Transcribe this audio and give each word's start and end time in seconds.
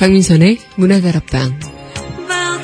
강민선의 0.00 0.58
문화다락방 0.76 1.60
love. 2.28 2.60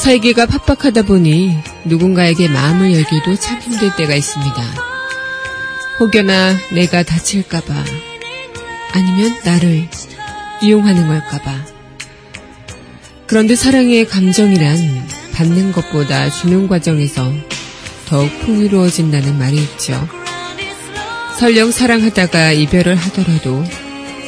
살기가 0.00 0.46
팍팍하다 0.46 1.02
보니 1.02 1.56
누군가에게 1.84 2.48
마음을 2.48 2.94
열기도 2.94 3.36
참 3.36 3.60
힘들 3.60 3.94
때가 3.96 4.14
있습니다. 4.14 4.62
혹여나 6.00 6.56
내가 6.72 7.02
다칠까봐 7.02 7.74
아니면 8.92 9.38
나를 9.44 9.88
이용하는 10.62 11.06
걸까봐 11.06 11.79
그런데 13.30 13.54
사랑의 13.54 14.08
감정이란 14.08 15.06
받는 15.34 15.70
것보다 15.70 16.28
주는 16.30 16.66
과정에서 16.66 17.32
더욱 18.08 18.28
풍요로워진다는 18.40 19.38
말이 19.38 19.56
있죠. 19.58 20.08
설령 21.38 21.70
사랑하다가 21.70 22.50
이별을 22.50 22.96
하더라도 22.96 23.64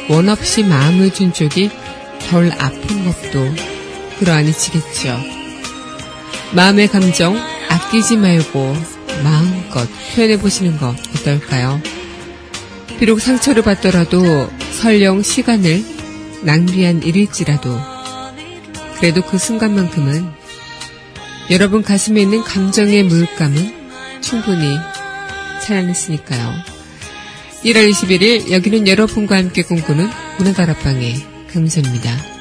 원 0.07 0.29
없이 0.29 0.63
마음을 0.63 1.11
준 1.11 1.33
쪽이 1.33 1.69
덜 2.29 2.49
아픈 2.53 3.03
것도 3.03 3.53
그러하니치겠죠. 4.19 5.19
마음의 6.53 6.87
감정 6.87 7.37
아끼지 7.67 8.15
말고 8.15 8.73
마음껏 9.21 9.85
표현해 10.15 10.39
보시는 10.39 10.77
것 10.77 10.95
어떨까요? 11.13 11.81
비록 12.99 13.19
상처를 13.19 13.63
받더라도 13.63 14.49
설령 14.71 15.23
시간을 15.23 15.83
낭비한 16.43 17.03
일일지라도 17.03 17.92
그래도 19.03 19.21
그 19.21 19.37
순간만큼은 19.37 20.31
여러분 21.51 21.83
가슴에 21.83 22.21
있는 22.21 22.41
감정의 22.41 23.03
물감은 23.03 24.21
충분히 24.21 24.77
살아냈으니까요. 25.59 26.53
1월 27.65 27.91
21일 27.91 28.51
여기는 28.51 28.87
여러분과 28.87 29.35
함께 29.35 29.61
꿈꾸는 29.61 30.07
문화다락방의 30.37 31.15
강선입니다. 31.51 32.32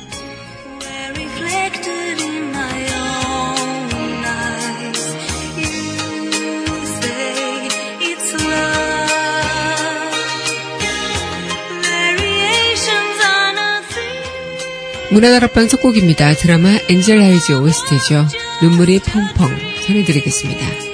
문화다락방 15.13 15.69
첫 15.69 15.81
곡입니다. 15.83 16.33
드라마 16.35 16.79
엔젤 16.89 17.21
하이즈 17.21 17.53
OST죠. 17.53 18.27
눈물이 18.63 19.01
펑펑 19.01 19.51
전해드리겠습니다. 19.87 20.92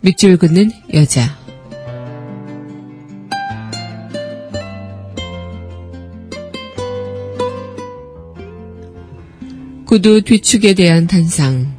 밑줄 0.00 0.36
긋는 0.36 0.70
여자. 0.94 1.36
구두 9.84 10.22
뒤축에 10.22 10.74
대한 10.74 11.06
단상. 11.06 11.76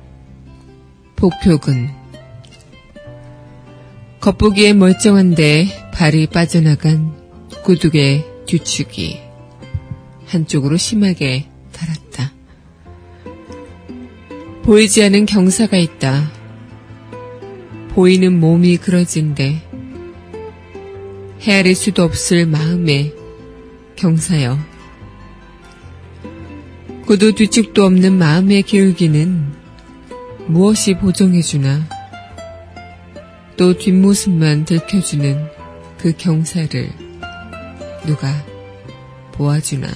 복표근. 1.16 1.90
겉보기에 4.20 4.74
멀쩡한데 4.74 5.92
발이 5.94 6.28
빠져나간 6.28 7.14
구두의 7.64 8.26
뒤축이 8.48 9.20
한쪽으로 10.26 10.76
심하게 10.76 11.48
달았다. 11.72 12.34
보이지 14.64 15.04
않는 15.04 15.26
경사가 15.26 15.78
있다. 15.78 16.39
보이는 17.90 18.40
몸이 18.40 18.78
그러진데 18.78 19.62
헤아릴 21.42 21.76
수도 21.76 22.04
없을 22.04 22.46
마음의 22.46 23.14
경사여. 23.96 24.58
구두 27.06 27.34
뒤축도 27.34 27.84
없는 27.84 28.18
마음의 28.18 28.64
기울기는 28.64 29.54
무엇이 30.48 30.96
보정해주나 30.96 31.88
또 33.58 33.78
뒷모습만 33.78 34.66
들켜주는 34.66 35.48
그 35.98 36.14
경사를 36.16 36.90
누가 38.06 38.46
보아주나. 39.34 39.88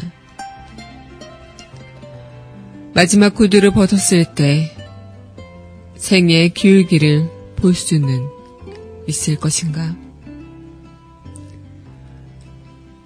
마지막 2.93 3.33
구두를 3.33 3.71
벗었을 3.71 4.35
때 4.35 4.75
생의 5.95 6.49
기울기를 6.49 7.32
볼 7.63 7.73
수는 7.73 8.27
있을 9.07 9.37
것인가? 9.37 9.95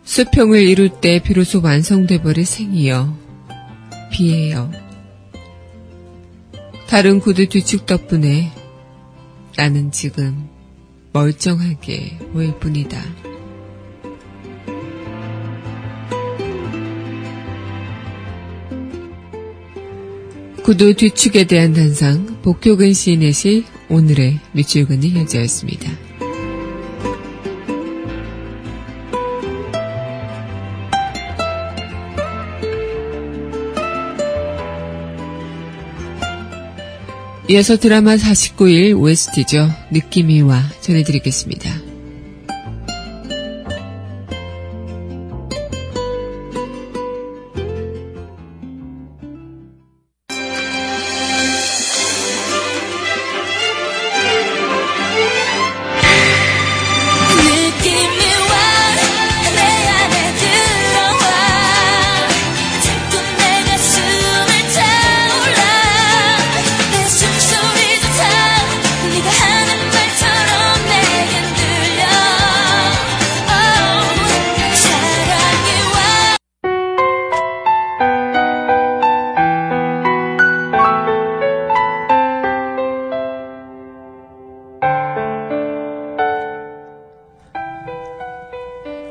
수평을 0.04 0.64
이룰 0.64 0.90
때 0.90 1.22
비로소 1.22 1.62
완성돼 1.62 2.24
버릴 2.24 2.44
생이여, 2.44 3.16
비에요. 4.12 4.72
다른 6.88 7.20
구두 7.20 7.48
뒤축 7.48 7.86
덕분에 7.86 8.52
나는 9.56 9.92
지금 9.92 10.50
멀쩡하게 11.14 12.18
보일 12.34 12.58
뿐이다. 12.58 13.00
구두 20.64 20.96
뒤축에 20.96 21.44
대한 21.46 21.74
단상, 21.74 22.42
복효근 22.42 22.94
시인의 22.94 23.34
시 23.34 23.77
오늘의 23.90 24.40
밑줄 24.52 24.86
긋는 24.86 25.16
여자였습니다. 25.18 25.92
이어서 37.50 37.78
드라마 37.78 38.16
49일 38.18 39.00
OST죠. 39.00 39.70
느낌이 39.92 40.42
와 40.42 40.62
전해드리겠습니다. 40.82 41.87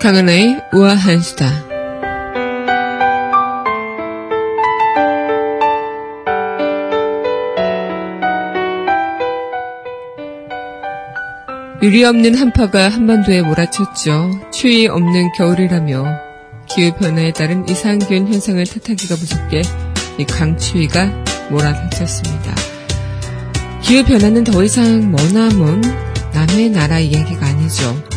강은하의 0.06 0.62
우아한 0.72 1.18
수다. 1.18 1.50
유리 11.82 12.04
없는 12.04 12.36
한파가 12.36 12.88
한반도에 12.88 13.42
몰아쳤죠. 13.42 14.30
추위 14.52 14.86
없는 14.86 15.32
겨울이라며 15.32 16.04
기후변화에 16.68 17.32
따른 17.32 17.68
이상균 17.68 18.28
현상을 18.28 18.64
탓하기가 18.64 19.16
무섭게 19.16 19.62
이 20.18 20.24
강추위가 20.24 21.10
몰아닥쳤습니다. 21.50 22.54
기후변화는 23.82 24.44
더 24.44 24.62
이상 24.62 25.10
머나먼 25.10 25.82
남의 26.32 26.70
나라 26.70 27.00
이야기가 27.00 27.44
아니죠. 27.44 28.15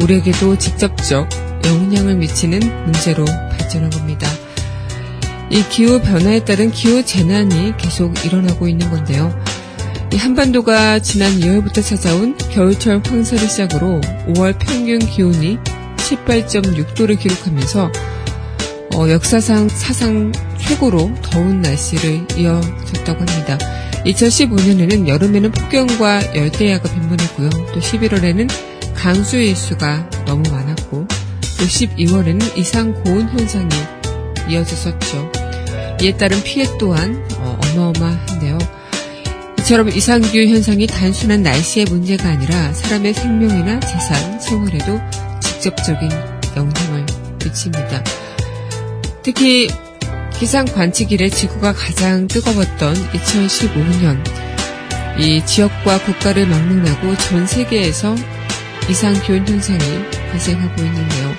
우리에게도 0.00 0.58
직접적 0.58 1.28
영향을 1.66 2.16
미치는 2.16 2.84
문제로 2.84 3.24
발전한 3.24 3.90
겁니다. 3.90 4.28
이 5.50 5.62
기후 5.68 6.00
변화에 6.00 6.44
따른 6.44 6.70
기후 6.70 7.04
재난이 7.04 7.76
계속 7.76 8.24
일어나고 8.24 8.68
있는 8.68 8.88
건데요. 8.90 9.34
이 10.12 10.16
한반도가 10.16 11.00
지난 11.00 11.32
2월부터 11.32 11.84
찾아온 11.84 12.36
겨울철 12.36 13.02
황사를 13.04 13.48
시작으로 13.48 14.00
5월 14.28 14.58
평균 14.58 14.98
기온이 14.98 15.58
18.6도를 15.96 17.18
기록하면서 17.18 17.92
어, 18.94 19.08
역사상 19.08 19.68
사상 19.68 20.32
최고로 20.58 21.12
더운 21.22 21.62
날씨를 21.62 22.26
이어졌다고 22.36 23.20
합니다. 23.20 23.58
2015년에는 24.04 25.06
여름에는 25.06 25.52
폭염과 25.52 26.34
열대야가 26.34 26.92
빈번했고요. 26.92 27.50
또 27.50 27.80
11월에는 27.80 28.69
강수 29.00 29.38
일수가 29.38 30.10
너무 30.26 30.42
많았고 30.50 31.06
또 31.08 31.64
12월에는 31.64 32.58
이상 32.58 32.92
고온 33.02 33.26
현상이 33.30 33.70
이어졌었죠. 34.50 35.32
이에 36.02 36.14
따른 36.18 36.42
피해 36.42 36.66
또한 36.78 37.26
어, 37.36 37.58
어마어마한데요. 37.72 38.58
이처럼 39.60 39.88
이상규 39.88 40.36
현상이 40.36 40.86
단순한 40.86 41.42
날씨의 41.42 41.86
문제가 41.86 42.28
아니라 42.28 42.74
사람의 42.74 43.14
생명이나 43.14 43.80
재산, 43.80 44.38
생활에도 44.38 45.00
직접적인 45.40 46.10
영향을 46.54 47.06
미칩니다. 47.42 48.04
특히 49.22 49.68
기상 50.38 50.66
관측 50.66 51.12
이래 51.12 51.30
지구가 51.30 51.72
가장 51.72 52.28
뜨거웠던 52.28 52.94
2015년 52.94 54.22
이 55.18 55.44
지역과 55.46 56.04
국가를 56.04 56.46
막론하고 56.46 57.16
전 57.16 57.46
세계에서 57.46 58.14
이상 58.88 59.12
기온 59.22 59.46
현상이 59.46 59.78
발생하고 60.30 60.82
있는데요. 60.82 61.34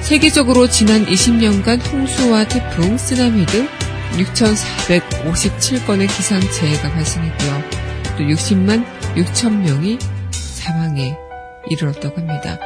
세계적으로 0.00 0.68
지난 0.68 1.04
20년간 1.04 1.92
홍수와 1.92 2.46
태풍, 2.46 2.96
쓰나미 2.96 3.44
등 3.46 3.68
6,457건의 4.12 6.06
기상재해가 6.08 6.92
발생했고요. 6.92 7.62
또 8.16 8.24
60만 8.24 8.84
6천 9.14 9.62
명이 9.62 9.98
사망에 10.30 11.16
이르렀다고 11.68 12.18
합니다. 12.18 12.58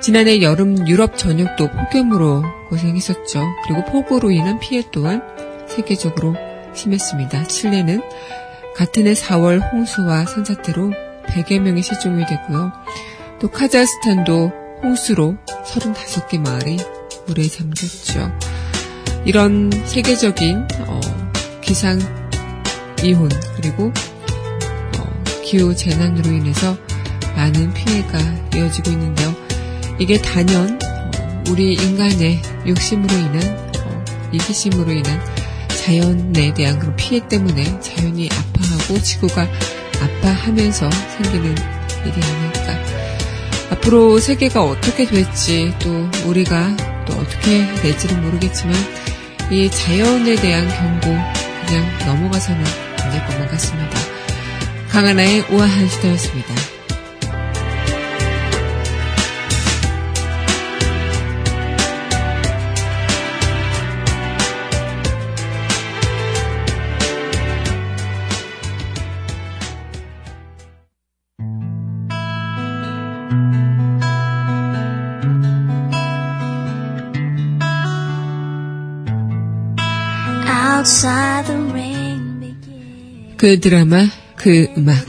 지난해 0.00 0.40
여름 0.40 0.86
유럽 0.88 1.16
전역도 1.16 1.70
폭염으로 1.70 2.44
고생했었죠. 2.68 3.44
그리고 3.64 3.84
폭우로 3.84 4.30
인한 4.30 4.58
피해 4.58 4.82
또한 4.90 5.22
세계적으로 5.68 6.36
심했습니다. 6.74 7.44
칠레는 7.44 8.02
같은 8.74 9.06
해 9.06 9.12
4월 9.12 9.60
홍수와 9.72 10.24
산사태로 10.26 10.92
100여 11.32 11.58
명이 11.60 11.82
실종이 11.82 12.24
되고요. 12.26 12.72
또 13.40 13.50
카자흐스탄도 13.50 14.52
홍수로 14.82 15.36
35개 15.64 16.38
마을이 16.38 16.78
물에 17.26 17.48
잠겼죠. 17.48 18.30
이런 19.24 19.70
세계적인 19.84 20.66
어, 20.86 21.00
기상 21.60 21.98
이혼 23.02 23.28
그리고 23.56 23.92
어, 24.98 25.24
기후 25.44 25.74
재난으로 25.74 26.30
인해서 26.30 26.76
많은 27.34 27.72
피해가 27.72 28.18
이어지고 28.54 28.90
있는데요. 28.90 29.34
이게 29.98 30.20
단연 30.20 30.78
어, 30.82 31.42
우리 31.48 31.74
인간의 31.74 32.42
욕심으로 32.66 33.14
인한 33.14 33.70
어, 33.84 34.04
이기심으로 34.32 34.92
인한 34.92 35.20
자연에 35.68 36.54
대한 36.54 36.78
그런 36.78 36.96
피해 36.96 37.26
때문에 37.26 37.80
자연이 37.80 38.28
아파하고 38.30 39.00
지구가 39.00 39.48
아파하면서 40.04 40.90
생기는 40.90 41.54
일이 42.04 42.20
아닐까. 42.22 42.78
앞으로 43.70 44.18
세계가 44.18 44.62
어떻게 44.62 45.04
될지 45.06 45.74
또 45.78 46.08
우리가 46.26 46.76
또 47.06 47.14
어떻게 47.14 47.66
될지는 47.82 48.22
모르겠지만 48.22 48.74
이 49.50 49.70
자연에 49.70 50.34
대한 50.36 50.68
경고 50.68 51.08
그냥 51.66 51.98
넘어가서는 52.06 52.64
안 53.00 53.10
될 53.12 53.26
것만 53.26 53.48
같습니다. 53.48 53.98
강하나의 54.90 55.40
우아한 55.50 55.88
시대였습니다. 55.88 56.54
그 83.42 83.58
드라마, 83.58 84.06
그 84.36 84.68
음악. 84.78 85.04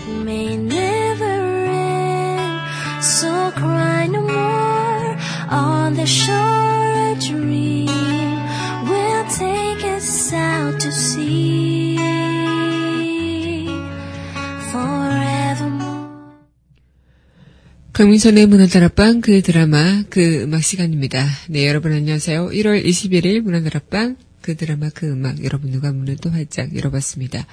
강민선의 17.93 18.47
문화다락방 18.47 19.21
그 19.21 19.43
드라마 19.43 20.01
그 20.09 20.41
음악 20.41 20.63
시간입니다. 20.63 21.23
네 21.49 21.67
여러분 21.67 21.93
안녕하세요. 21.93 22.47
1월 22.47 22.83
21일 22.83 23.41
문화다락방 23.41 24.15
그 24.41 24.55
드라마 24.55 24.89
그 24.89 25.07
음악 25.07 25.43
여러분 25.43 25.69
누가 25.69 25.91
문을 25.91 26.17
또 26.17 26.31
활짝 26.31 26.75
열어봤습니다. 26.75 27.45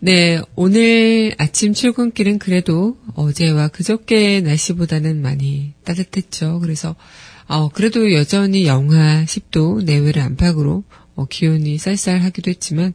네 0.00 0.40
오늘 0.54 1.34
아침 1.38 1.72
출근길은 1.72 2.38
그래도 2.38 2.96
어제와 3.14 3.68
그저께 3.68 4.40
날씨보다는 4.42 5.20
많이 5.22 5.72
따뜻했죠. 5.84 6.60
그래서 6.60 6.94
어, 7.48 7.68
그래도 7.70 8.12
여전히 8.12 8.66
영하 8.66 9.24
10도 9.24 9.82
내외를 9.84 10.22
안팎으로 10.22 10.84
어, 11.16 11.24
기온이 11.26 11.78
쌀쌀하기도 11.78 12.48
했지만 12.50 12.92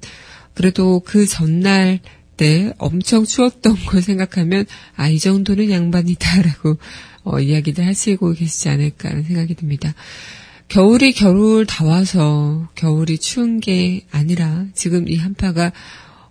그래도 0.53 1.01
그 1.01 1.25
전날 1.25 1.99
때 2.37 2.71
엄청 2.77 3.25
추웠던 3.25 3.75
걸 3.85 4.01
생각하면 4.01 4.65
아 4.95 5.09
이 5.09 5.19
정도는 5.19 5.71
양반이다라고 5.71 6.77
어, 7.25 7.39
이야기들 7.39 7.85
하시고 7.85 8.31
계시지 8.33 8.69
않을까 8.69 9.09
하는 9.09 9.23
생각이 9.23 9.55
듭니다. 9.55 9.93
겨울이 10.69 11.11
겨울 11.11 11.65
다 11.65 11.83
와서 11.83 12.69
겨울이 12.75 13.17
추운 13.17 13.59
게 13.59 14.05
아니라 14.11 14.65
지금 14.73 15.09
이 15.09 15.17
한파가 15.17 15.73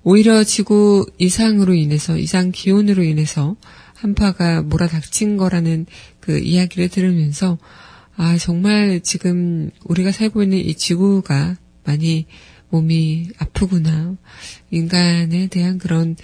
오히려 0.04 0.42
지구 0.44 1.06
이상으로 1.18 1.74
인해서 1.74 2.18
이상 2.18 2.50
기온으로 2.50 3.04
인해서 3.04 3.56
한파가 3.94 4.62
몰아닥친 4.62 5.36
거라는 5.36 5.86
그 6.20 6.38
이야기를 6.38 6.88
들으면서 6.88 7.58
아 8.16 8.36
정말 8.36 9.00
지금 9.00 9.70
우리가 9.84 10.10
살고 10.10 10.42
있는 10.42 10.58
이 10.58 10.74
지구가 10.74 11.56
많이 11.84 12.26
몸이 12.70 13.28
아프구나 13.38 14.16
인간에 14.70 15.46
대한 15.46 15.78
그런 15.78 16.16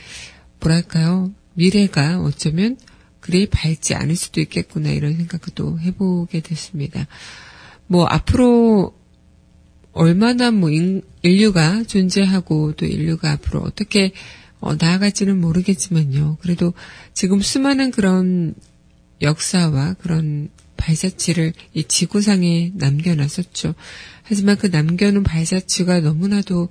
뭐랄까요 0.61 1.33
미래가 1.55 2.21
어쩌면 2.21 2.77
그리 3.21 3.47
밝지 3.49 3.95
않을 3.95 4.17
수도 4.17 4.41
있겠구나 4.41 4.91
이런 4.91 5.17
생각도 5.17 5.79
해보게 5.79 6.41
됐습니다. 6.41 7.07
뭐 7.87 8.07
앞으로 8.07 8.98
얼마나 9.99 10.53
뭐 10.53 10.71
인, 10.71 11.03
인류가 11.23 11.83
존재하고 11.83 12.73
또 12.77 12.87
인류가 12.87 13.33
앞으로 13.33 13.61
어떻게 13.61 14.13
어, 14.61 14.77
나아갈지는 14.77 15.41
모르겠지만요. 15.41 16.39
그래도 16.41 16.73
지금 17.15 17.41
수많은 17.41 17.91
그런 17.91 18.55
역사와 19.23 19.95
그런 19.95 20.51
발자취를 20.77 21.53
이 21.75 21.83
지구상에 21.83 22.71
남겨놨었죠. 22.77 23.75
하지만 24.23 24.57
그 24.57 24.69
남겨놓은 24.69 25.25
발자취가 25.25 25.99
너무나도 25.99 26.69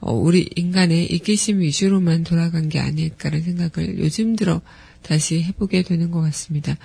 어, 0.00 0.12
우리 0.12 0.46
인간의 0.54 1.06
이기심 1.06 1.60
위주로만 1.60 2.24
돌아간 2.24 2.68
게 2.68 2.78
아닐까라는 2.78 3.42
생각을 3.42 3.98
요즘 4.00 4.36
들어 4.36 4.60
다시 5.00 5.42
해보게 5.42 5.82
되는 5.82 6.10
것 6.10 6.20
같습니다. 6.20 6.76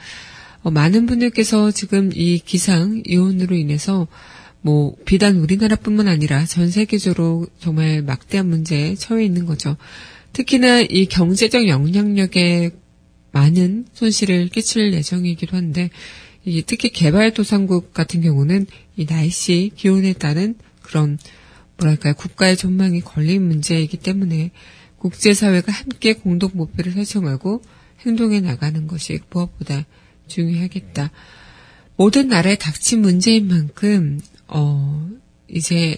어, 0.64 0.72
많은 0.72 1.06
분들께서 1.06 1.72
지금 1.72 2.12
이 2.14 2.40
기상 2.40 3.04
이온으로 3.06 3.58
인해서 3.58 4.08
뭐 4.62 4.96
비단 5.06 5.38
우리나라뿐만 5.38 6.08
아니라 6.08 6.46
전 6.46 6.70
세계적으로 6.70 7.48
정말 7.60 8.01
막대한 8.01 8.48
문제에 8.48 8.96
처해 8.96 9.25
있는 9.25 9.46
거죠. 9.46 9.75
특히나 10.34 10.82
이 10.82 11.08
경제적 11.08 11.68
영향력에 11.68 12.72
많은 13.32 13.86
손실을 13.94 14.50
끼칠 14.50 14.94
예정이기도 14.94 15.58
한데 15.58 15.89
이 16.46 16.63
특히 16.65 16.89
개발도상국 16.89 17.94
같은 17.94 18.22
경우는 18.22 18.65
이 18.98 19.06
날씨 19.06 19.72
기온에 19.75 20.13
따른 20.13 20.56
그런 20.82 21.18
뭐랄까요 21.77 22.13
국가의 22.13 22.58
전망이 22.58 23.01
걸린 23.01 23.48
문제이기 23.48 23.98
때문에 23.98 24.51
국제사회가 24.98 25.72
함께 25.72 26.13
공동 26.13 26.51
목표를 26.53 26.91
설정하고 26.91 27.62
행동해 28.06 28.39
나가는 28.39 28.88
것이 28.88 29.20
무엇보다 29.30 29.86
중요하겠다. 30.27 31.12
모든 31.96 32.27
나라에 32.30 32.56
닥친 32.56 33.01
문제인 33.01 33.48
만큼 33.48 34.20
어 34.51 35.10
이제 35.50 35.98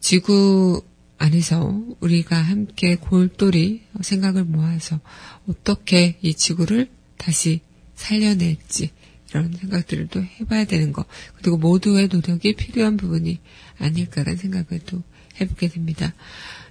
지구 0.00 0.82
안에서 1.18 1.80
우리가 2.00 2.36
함께 2.36 2.96
골똘히 2.96 3.82
생각을 4.00 4.44
모아서 4.44 5.00
어떻게 5.46 6.16
이 6.22 6.34
지구를 6.34 6.88
다시 7.16 7.60
살려낼지 7.94 8.90
이런 9.30 9.52
생각들을 9.52 10.08
또 10.08 10.22
해봐야 10.22 10.64
되는 10.64 10.92
거 10.92 11.04
그리고 11.36 11.56
모두의 11.58 12.08
노력이 12.08 12.54
필요한 12.54 12.96
부분이 12.96 13.38
아닐까라는 13.78 14.36
생각을 14.36 14.80
또 14.86 15.02
해보게 15.40 15.68
됩니다. 15.68 16.12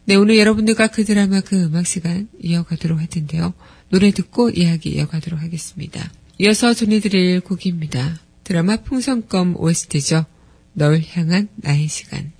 네 0.05 0.15
오늘 0.15 0.37
여러분들과 0.37 0.87
그 0.87 1.05
드라마 1.05 1.41
그 1.41 1.61
음악 1.63 1.87
시간 1.87 2.27
이어가도록 2.41 2.99
할 2.99 3.07
텐데요. 3.07 3.53
노래 3.89 4.11
듣고 4.11 4.49
이야기 4.49 4.89
이어가도록 4.91 5.41
하겠습니다. 5.41 6.11
이어서 6.39 6.73
전해드릴 6.73 7.41
곡입니다. 7.41 8.19
드라마 8.43 8.77
풍선껌 8.77 9.55
OST죠. 9.57 10.25
널 10.73 11.01
향한 11.13 11.49
나의 11.57 11.87
시간. 11.87 12.31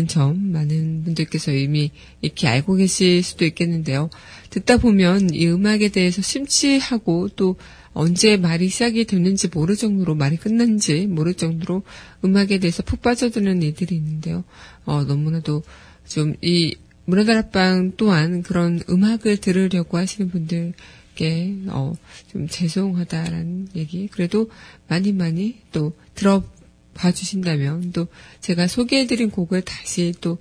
점 0.07 0.51
많은 0.51 1.03
분들께서 1.03 1.51
이미 1.51 1.91
이렇게 2.21 2.47
알고 2.47 2.75
계실 2.75 3.23
수도 3.23 3.45
있겠는데요. 3.45 4.09
듣다 4.51 4.77
보면 4.77 5.33
이 5.33 5.47
음악에 5.47 5.89
대해서 5.89 6.21
심취하고 6.21 7.29
또 7.29 7.57
언제 7.93 8.37
말이 8.37 8.69
시작이 8.69 9.05
됐는지 9.05 9.47
모를 9.47 9.75
정도로 9.75 10.13
말이 10.13 10.37
끝난지 10.37 11.07
모를 11.07 11.33
정도로 11.33 11.81
음악에 12.23 12.59
대해서 12.59 12.83
푹 12.83 13.01
빠져드는 13.01 13.63
이들이 13.63 13.95
있는데요. 13.95 14.43
어, 14.85 15.03
너무나도 15.03 15.63
좀 16.07 16.35
이 16.41 16.75
문화다락방 17.07 17.93
또한 17.97 18.43
그런 18.43 18.81
음악을 18.89 19.37
들으려고 19.37 19.97
하시는 19.97 20.29
분들께 20.29 21.55
어, 21.67 21.93
좀 22.31 22.47
죄송하다라는 22.47 23.69
얘기. 23.75 24.07
그래도 24.07 24.49
많이 24.87 25.11
많이 25.11 25.59
또 25.71 25.93
들어봐 26.15 27.11
주신다면 27.13 27.91
또 27.91 28.07
제가 28.41 28.67
소개해드린 28.67 29.31
곡을 29.31 29.61
다시 29.63 30.13
또 30.21 30.37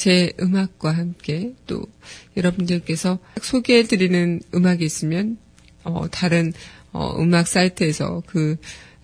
제 0.00 0.32
음악과 0.40 0.92
함께 0.92 1.54
또 1.66 1.82
여러분들께서 2.34 3.18
소개해드리는 3.42 4.40
음악이 4.54 4.82
있으면 4.82 5.36
어, 5.84 6.08
다른 6.10 6.54
어, 6.92 7.20
음악 7.20 7.46
사이트에서 7.46 8.22
그 8.26 8.56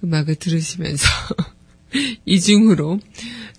음악을 0.03 0.37
들으시면서 0.37 1.07
이중으로. 2.25 3.01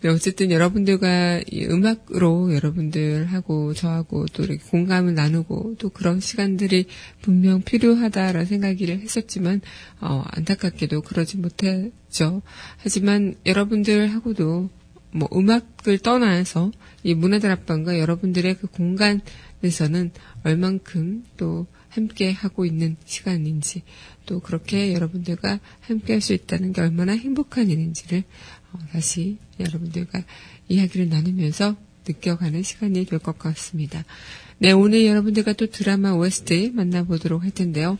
네, 0.01 0.09
어쨌든 0.09 0.51
여러분들과 0.51 1.41
이 1.49 1.65
음악으로 1.65 2.53
여러분들하고 2.53 3.73
저하고 3.73 4.25
또 4.33 4.43
이렇게 4.43 4.61
공감을 4.69 5.15
나누고 5.15 5.75
또 5.79 5.89
그런 5.89 6.19
시간들이 6.19 6.85
분명 7.21 7.61
필요하다라는 7.61 8.45
생각을 8.45 8.99
했었지만, 9.01 9.61
어, 10.01 10.23
안타깝게도 10.31 11.01
그러지 11.01 11.37
못했죠. 11.37 12.41
하지만 12.77 13.35
여러분들하고도 13.45 14.69
뭐 15.11 15.29
음악을 15.33 15.99
떠나서 15.99 16.71
이 17.03 17.13
문화들 17.15 17.49
앞방과 17.49 17.97
여러분들의 17.97 18.57
그 18.57 18.67
공간에서는 18.67 20.11
얼만큼 20.43 21.23
또 21.37 21.65
함께 21.97 22.31
하고 22.31 22.65
있는 22.65 22.95
시간인지 23.05 23.81
또 24.25 24.39
그렇게 24.39 24.93
여러분들과 24.93 25.59
함께 25.81 26.13
할 26.13 26.21
수 26.21 26.33
있다는 26.33 26.71
게 26.73 26.81
얼마나 26.81 27.13
행복한 27.13 27.69
일인지를 27.69 28.23
어, 28.73 28.79
다시 28.91 29.37
여러분들과 29.59 30.23
이야기를 30.69 31.09
나누면서 31.09 31.75
느껴가는 32.07 32.61
시간이 32.63 33.05
될 33.05 33.19
것 33.19 33.37
같습니다. 33.39 34.05
네, 34.59 34.71
오늘 34.71 35.05
여러분들과 35.05 35.53
또 35.53 35.67
드라마 35.67 36.11
OST 36.13 36.71
만나보도록 36.73 37.43
할 37.43 37.51
텐데요. 37.51 37.97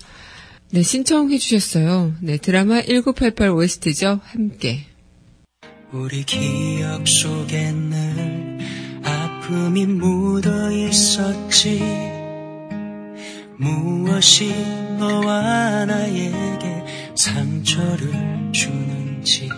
네, 0.71 0.81
신청해 0.83 1.37
주셨어요. 1.37 2.13
네, 2.21 2.37
드라마 2.37 2.81
1988 2.81 3.49
OST죠. 3.51 4.19
함께. 4.23 4.85
우리 5.91 6.23
기억 6.25 7.07
속에는 7.07 8.59
아픔이 9.03 9.85
묻어 9.85 10.71
있었지. 10.71 12.16
무엇이 13.57 14.53
너와 14.99 15.85
나에게 15.85 16.83
상처를 17.15 18.51
주는지 18.51 19.49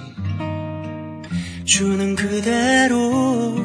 주는 1.65 2.15
그대로 2.15 3.55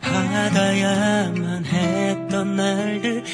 받아야만 0.00 1.66
했던 1.66 2.56
날들 2.56 3.24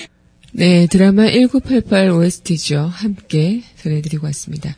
네, 0.53 0.87
드라마 0.87 1.31
1988 1.31 2.11
OST죠. 2.11 2.87
함께 2.91 3.63
전해드리고 3.77 4.25
왔습니다. 4.29 4.75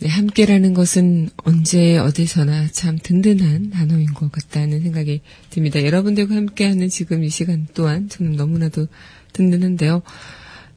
네, 0.00 0.08
함께라는 0.10 0.74
것은 0.74 1.30
언제 1.36 1.96
어디서나 1.96 2.66
참 2.68 2.98
든든한 3.02 3.70
단어인 3.70 4.12
것 4.12 4.30
같다는 4.30 4.82
생각이 4.82 5.22
듭니다. 5.48 5.82
여러분들과 5.82 6.34
함께하는 6.34 6.90
지금 6.90 7.24
이 7.24 7.30
시간 7.30 7.66
또한 7.72 8.10
저는 8.10 8.32
너무나도 8.32 8.88
든든한데요. 9.36 10.02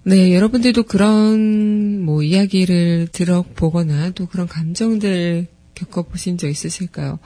네, 0.03 0.33
여러분들도 0.33 0.83
그런 0.83 2.01
뭐 2.01 2.23
이야기를 2.23 3.09
들어보거나 3.11 4.11
또 4.11 4.25
그런 4.25 4.47
감정들 4.47 5.47
겪어보신 5.75 6.37
적 6.37 6.49
있으실까요? 6.49 7.19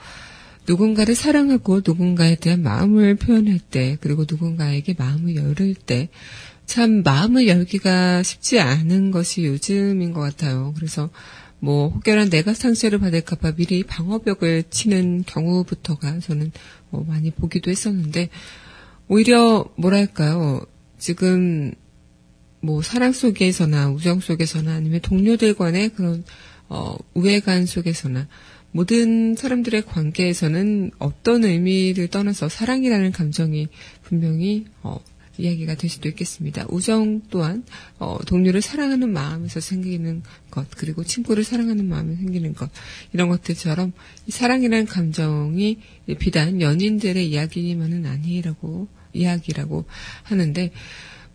누군가를 0.66 1.14
사랑하고 1.14 1.82
누군가에 1.84 2.36
대한 2.36 2.62
마음을 2.62 3.16
표현할 3.16 3.58
때, 3.58 3.96
그리고 4.00 4.24
누군가에게 4.28 4.94
마음을 4.98 5.36
열을 5.36 5.74
때, 5.74 6.08
참 6.66 7.02
마음을 7.02 7.46
열기가 7.46 8.22
쉽지 8.22 8.60
않은 8.60 9.10
것이 9.10 9.44
요즘인 9.44 10.12
것 10.12 10.20
같아요. 10.20 10.72
그래서 10.76 11.10
뭐 11.60 11.88
혹여나 11.88 12.26
내가 12.26 12.54
상처를 12.54 12.98
받을까봐 12.98 13.52
미리 13.52 13.82
방어벽을 13.82 14.64
치는 14.70 15.24
경우부터가 15.26 16.20
저는 16.20 16.52
뭐 16.90 17.04
많이 17.06 17.30
보기도 17.30 17.70
했었는데, 17.70 18.30
오히려 19.08 19.66
뭐랄까요. 19.76 20.64
지금 21.04 21.74
뭐 22.62 22.80
사랑 22.80 23.12
속에서나 23.12 23.90
우정 23.90 24.20
속에서나 24.20 24.72
아니면 24.72 25.02
동료들 25.02 25.52
간의 25.52 25.90
그런 25.90 26.24
어, 26.70 26.96
우애관 27.12 27.66
속에서나 27.66 28.26
모든 28.72 29.36
사람들의 29.36 29.82
관계에서는 29.82 30.92
어떤 30.98 31.44
의미를 31.44 32.08
떠나서 32.08 32.48
사랑이라는 32.48 33.12
감정이 33.12 33.68
분명히 34.02 34.64
어, 34.82 34.98
이야기가 35.36 35.74
될 35.74 35.90
수도 35.90 36.08
있겠습니다. 36.08 36.64
우정 36.70 37.20
또한 37.28 37.64
어, 37.98 38.16
동료를 38.26 38.62
사랑하는 38.62 39.12
마음에서 39.12 39.60
생기는 39.60 40.22
것 40.50 40.70
그리고 40.70 41.04
친구를 41.04 41.44
사랑하는 41.44 41.86
마음에 41.86 42.16
생기는 42.16 42.54
것 42.54 42.70
이런 43.12 43.28
것들처럼 43.28 43.92
이 44.26 44.30
사랑이라는 44.30 44.86
감정이 44.86 45.80
비단 46.18 46.62
연인들의 46.62 47.28
이야기만은 47.28 48.06
아니라고 48.06 48.88
이야기라고 49.14 49.84
하는데 50.24 50.72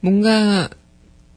뭔가 0.02 0.70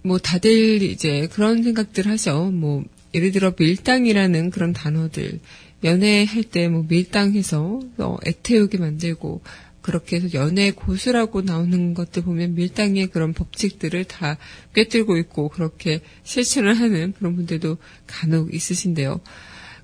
뭐 0.02 0.18
다들 0.18 0.82
이제 0.82 1.28
그런 1.32 1.62
생각들 1.62 2.06
하죠. 2.08 2.50
뭐 2.50 2.84
예를 3.14 3.32
들어 3.32 3.52
밀당이라는 3.58 4.50
그런 4.50 4.72
단어들 4.72 5.40
연애할 5.84 6.44
때 6.44 6.68
뭐 6.68 6.84
밀당해서 6.88 7.80
어, 7.98 8.16
애태우게 8.26 8.78
만들고 8.78 9.42
그렇게 9.82 10.16
해서 10.16 10.32
연애 10.34 10.70
고수라고 10.70 11.42
나오는 11.42 11.92
것들 11.92 12.22
보면 12.22 12.54
밀당의 12.54 13.08
그런 13.08 13.32
법칙들을 13.32 14.04
다 14.04 14.38
꿰뚫고 14.74 15.16
있고 15.18 15.48
그렇게 15.48 16.00
실천을 16.22 16.74
하는 16.74 17.12
그런 17.18 17.34
분들도 17.34 17.78
간혹 18.06 18.54
있으신데요. 18.54 19.20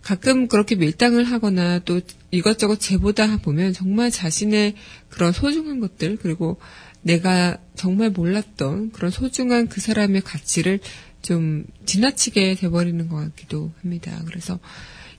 가끔 0.08 0.48
그렇게 0.48 0.74
밀당을 0.74 1.24
하거나 1.24 1.80
또 1.80 2.00
이것저것 2.30 2.80
재보다 2.80 3.36
보면 3.42 3.74
정말 3.74 4.10
자신의 4.10 4.74
그런 5.10 5.32
소중한 5.32 5.80
것들 5.80 6.16
그리고 6.16 6.58
내가 7.02 7.58
정말 7.74 8.08
몰랐던 8.08 8.92
그런 8.92 9.10
소중한 9.10 9.68
그 9.68 9.82
사람의 9.82 10.22
가치를 10.22 10.80
좀 11.20 11.66
지나치게 11.84 12.54
돼버리는 12.54 13.06
것 13.08 13.16
같기도 13.16 13.70
합니다. 13.82 14.22
그래서 14.24 14.58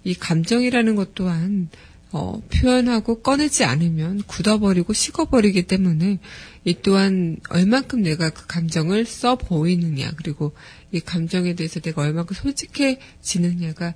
이 0.04 0.16
감정이라는 0.16 0.96
것 0.96 1.14
또한 1.14 1.70
어, 2.12 2.42
표현하고 2.52 3.22
꺼내지 3.22 3.66
않으면 3.66 4.24
굳어버리고 4.26 4.94
식어버리기 4.94 5.68
때문에 5.68 6.18
이 6.66 6.76
또한 6.82 7.38
얼만큼 7.50 8.02
내가 8.02 8.32
그 8.32 8.48
감정을 8.48 9.06
써 9.06 9.36
보이느냐 9.36 10.12
그리고 10.16 10.54
이 10.92 11.00
감정에 11.00 11.54
대해서 11.54 11.80
내가 11.80 12.02
얼만큼 12.02 12.36
솔직해지느냐가 12.36 13.94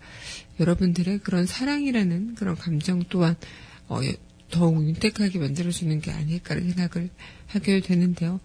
여러분들의 0.59 1.19
그런 1.19 1.45
사랑이라는 1.45 2.35
그런 2.35 2.55
감정 2.55 3.03
또한 3.09 3.35
어, 3.87 3.99
더욱 4.49 4.85
윤택하게 4.85 5.39
만들어주는 5.39 5.99
게 6.01 6.11
아닐까라는 6.11 6.73
생각을 6.73 7.09
하게 7.47 7.81
되는데요. 7.81 8.39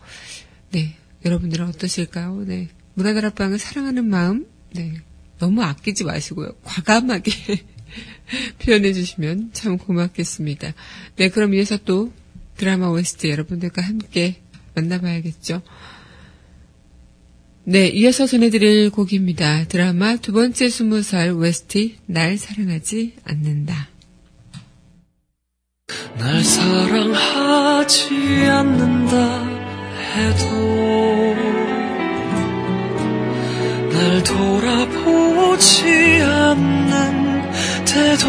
네, 0.70 0.96
여러분들은 1.24 1.66
어떠실까요? 1.68 2.44
네, 2.46 2.68
문화다락방을 2.94 3.58
사랑하는 3.58 4.08
마음, 4.08 4.46
네, 4.72 4.94
너무 5.38 5.62
아끼지 5.62 6.04
마시고요. 6.04 6.52
과감하게 6.64 7.30
표현해 8.60 8.92
주시면 8.92 9.50
참 9.52 9.78
고맙겠습니다. 9.78 10.72
네, 11.16 11.28
그럼 11.28 11.54
이어서 11.54 11.76
또 11.84 12.12
드라마 12.56 12.88
OST 12.88 13.30
여러분들과 13.30 13.82
함께 13.82 14.42
만나봐야겠죠. 14.74 15.62
네, 17.70 17.88
이어서 17.88 18.26
전해드릴 18.26 18.88
곡입니다. 18.88 19.64
드라마 19.68 20.16
두 20.16 20.32
번째 20.32 20.70
스무 20.70 21.02
살 21.02 21.32
OST 21.32 21.96
날 22.06 22.38
사랑하지 22.38 23.16
않는다. 23.24 23.90
날 26.16 26.42
사랑하지 26.42 28.06
않는다 28.46 29.44
해도 30.14 31.36
날 33.92 34.22
돌아보지 34.24 35.82
않는 36.22 37.52
때도 37.84 38.28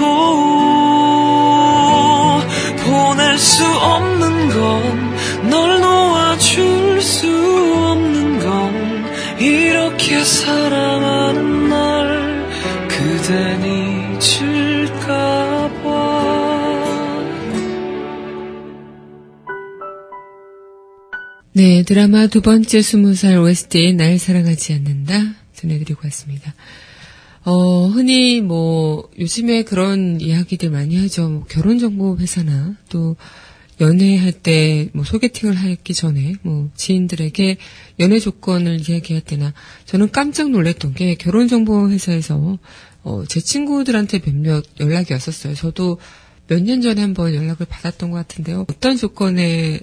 보낼 2.84 3.38
수 3.38 3.64
없는 3.66 4.50
건 4.50 5.10
널 5.50 5.80
놓아줄 5.80 7.02
수 7.02 7.28
없는 7.28 8.24
건 8.24 8.29
이렇게 9.40 10.24
사랑하는 10.24 11.70
날 11.70 12.50
그댄 12.90 13.62
잊을까 14.18 15.70
봐 15.82 16.20
네, 21.54 21.84
드라마 21.84 22.28
두 22.28 22.42
번째 22.42 22.82
스무 22.82 23.16
살 23.16 23.38
OST 23.38 23.94
날 23.94 24.20
사랑하지 24.20 24.74
않는다 24.74 25.14
전해드리고 25.56 26.02
왔습니다. 26.04 26.54
어, 27.46 27.88
흔히 27.88 28.42
뭐 28.42 29.10
요즘에 29.18 29.64
그런 29.64 30.20
이야기들 30.22 30.70
많이 30.70 30.98
하죠. 30.98 31.30
뭐 31.30 31.44
결혼정보 31.46 32.18
회사나 32.18 32.76
또 32.90 33.16
연애할 33.80 34.32
때 34.34 34.90
뭐 34.94 35.04
소개팅을 35.04 35.56
하기 35.56 35.94
전에 35.94 36.34
뭐 36.42 36.70
지인들에게 36.76 37.58
연애 38.00 38.20
조건을 38.20 38.90
이야기할 38.90 39.22
때나 39.24 39.54
저는 39.86 40.12
깜짝 40.12 40.50
놀랐던 40.50 40.94
게 40.94 41.16
결혼 41.16 41.48
정보 41.48 41.90
회사에서 41.90 42.58
어, 43.04 43.24
제 43.28 43.40
친구들한테 43.40 44.20
몇몇 44.20 44.64
연락이 44.80 45.14
왔었어요. 45.14 45.56
저도 45.56 46.00
몇 46.48 46.62
년 46.64 46.82
전에 46.82 47.02
한번 47.02 47.34
연락을 47.36 47.66
받았던 47.70 48.10
것 48.12 48.18
같은데요. 48.18 48.66
어떤 48.70 48.98
조건의 48.98 49.82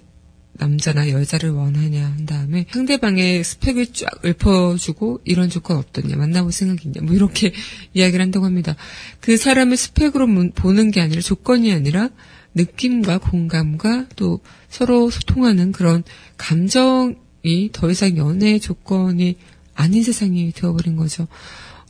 남자나 0.59 1.11
여자를 1.11 1.51
원하냐 1.51 2.05
한 2.05 2.25
다음에 2.27 2.67
상대방의 2.73 3.45
스펙을 3.45 3.87
쫙 3.93 4.09
읊어주고 4.25 5.21
이런 5.25 5.49
조건 5.51 5.77
어떻냐 5.77 6.17
만나볼 6.17 6.51
생각 6.51 6.85
있냐 6.87 7.03
뭐 7.03 7.15
이렇게 7.15 7.53
이야기를 7.95 8.23
한다고 8.23 8.47
합니다. 8.47 8.75
그 9.21 9.37
사람의 9.37 9.77
스펙으로 9.77 10.27
문- 10.27 10.53
보는 10.53 10.91
게 10.91 11.01
아니라 11.01 11.21
조건이 11.21 11.73
아니라 11.73 12.09
느낌과 12.57 13.19
공감과 13.19 14.07
또 14.16 14.40
서로 14.69 15.11
소통하는 15.11 15.73
그런 15.73 16.03
감정이 16.38 17.71
더 17.73 17.90
이상 17.90 18.16
연애 18.16 18.59
조건이 18.59 19.37
아닌 19.75 20.03
세상이 20.03 20.53
되어버린 20.53 20.97
거죠. 20.97 21.29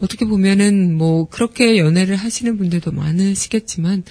어떻게 0.01 0.27
보면은 0.27 0.95
뭐 0.95 1.27
그렇게 1.29 1.79
연애를 1.79 2.17
하시는 2.17 2.59
분들도 2.59 2.93
많으시겠지만 2.93 4.03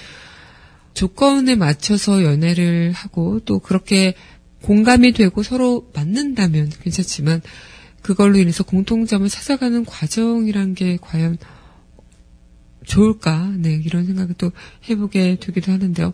조건에 0.93 1.55
맞춰서 1.55 2.23
연애를 2.23 2.91
하고 2.93 3.39
또 3.41 3.59
그렇게 3.59 4.15
공감이 4.61 5.11
되고 5.11 5.43
서로 5.43 5.91
맞는다면 5.93 6.71
괜찮지만 6.81 7.41
그걸로 8.01 8.37
인해서 8.37 8.63
공통점을 8.63 9.27
찾아가는 9.29 9.83
과정이란 9.83 10.73
게 10.73 10.97
과연 11.01 11.37
좋을까? 12.85 13.53
네, 13.57 13.73
이런 13.83 14.05
생각을 14.05 14.35
또 14.37 14.51
해보게 14.89 15.37
되기도 15.39 15.71
하는데요. 15.71 16.13